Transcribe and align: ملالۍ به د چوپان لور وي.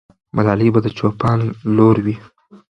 ملالۍ 0.35 0.69
به 0.73 0.79
د 0.85 0.87
چوپان 0.97 1.39
لور 1.75 1.95
وي. 2.05 2.15